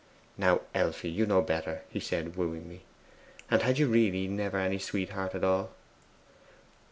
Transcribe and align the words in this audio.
'Now, 0.35 0.61
Elfride, 0.73 1.13
you 1.13 1.27
know 1.27 1.43
better,' 1.43 1.83
he 1.91 1.99
said 1.99 2.35
wooingly. 2.35 2.79
'And 3.51 3.61
had 3.61 3.77
you 3.77 3.85
really 3.87 4.27
never 4.27 4.57
any 4.57 4.79
sweetheart 4.79 5.35
at 5.35 5.43
all? 5.43 5.75